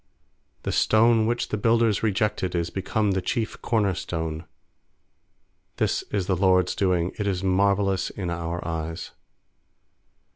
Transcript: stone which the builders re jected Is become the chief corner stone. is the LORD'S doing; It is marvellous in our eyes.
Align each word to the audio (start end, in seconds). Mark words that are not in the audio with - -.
stone 0.71 1.27
which 1.27 1.49
the 1.49 1.57
builders 1.57 2.01
re 2.01 2.11
jected 2.11 2.55
Is 2.55 2.71
become 2.71 3.11
the 3.11 3.21
chief 3.21 3.61
corner 3.61 3.93
stone. 3.93 4.45
is 5.79 6.25
the 6.25 6.35
LORD'S 6.35 6.73
doing; 6.73 7.11
It 7.19 7.27
is 7.27 7.43
marvellous 7.43 8.09
in 8.09 8.31
our 8.31 8.67
eyes. 8.67 9.11